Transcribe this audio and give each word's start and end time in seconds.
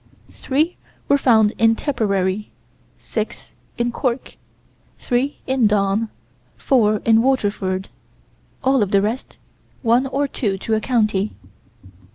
Three 0.31 0.77
were 1.07 1.17
found 1.19 1.51
in 1.59 1.75
Tipperary; 1.75 2.49
six 2.97 3.51
in 3.77 3.91
Cork; 3.91 4.35
three 4.97 5.37
in 5.45 5.67
Down; 5.67 6.09
four 6.57 7.03
in 7.05 7.21
Waterford; 7.21 7.89
all 8.63 8.83
the 8.83 8.99
rest 8.99 9.37
one 9.83 10.07
or 10.07 10.27
two 10.27 10.57
to 10.57 10.73
a 10.73 10.81
county. 10.81 11.35